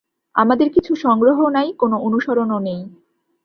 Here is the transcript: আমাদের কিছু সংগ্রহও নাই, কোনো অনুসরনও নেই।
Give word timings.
আমাদের 0.35 0.67
কিছু 0.69 0.91
সংগ্রহও 0.95 1.47
নাই, 1.49 1.67
কোনো 1.73 1.95
অনুসরনও 1.97 2.59
নেই। 2.59 2.81